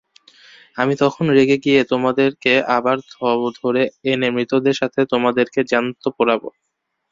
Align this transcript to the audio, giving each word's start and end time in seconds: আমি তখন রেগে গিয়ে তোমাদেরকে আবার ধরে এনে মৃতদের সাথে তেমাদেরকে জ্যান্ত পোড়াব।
আমি 0.77 0.93
তখন 1.01 1.25
রেগে 1.37 1.57
গিয়ে 1.65 1.81
তোমাদেরকে 1.91 2.53
আবার 2.77 2.97
ধরে 3.59 3.81
এনে 4.11 4.27
মৃতদের 4.35 4.75
সাথে 4.81 4.99
তেমাদেরকে 5.11 5.59
জ্যান্ত 5.71 6.03
পোড়াব। 6.17 6.41